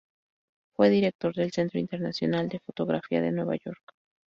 [0.75, 3.93] Fue director del Centro Internacional de Fotografía de Nueva York.